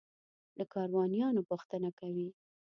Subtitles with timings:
[0.57, 2.27] له کاروانیانو پوښتنه کوي.